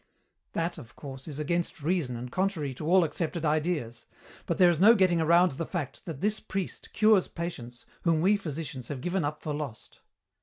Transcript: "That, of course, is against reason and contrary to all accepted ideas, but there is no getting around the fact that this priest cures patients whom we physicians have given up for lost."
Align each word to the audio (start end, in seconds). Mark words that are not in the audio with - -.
"That, 0.53 0.79
of 0.79 0.95
course, 0.95 1.27
is 1.27 1.37
against 1.37 1.83
reason 1.83 2.15
and 2.15 2.31
contrary 2.31 2.73
to 2.73 2.87
all 2.87 3.03
accepted 3.03 3.45
ideas, 3.45 4.07
but 4.47 4.57
there 4.57 4.71
is 4.71 4.79
no 4.79 4.95
getting 4.95 5.21
around 5.21 5.51
the 5.51 5.63
fact 5.67 6.05
that 6.05 6.21
this 6.21 6.39
priest 6.39 6.91
cures 6.91 7.27
patients 7.27 7.85
whom 8.01 8.19
we 8.19 8.35
physicians 8.35 8.87
have 8.87 8.99
given 8.99 9.23
up 9.23 9.43
for 9.43 9.53
lost." 9.53 9.99